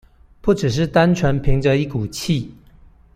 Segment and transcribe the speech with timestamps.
[0.41, 2.49] 不只是單純憑著一股氣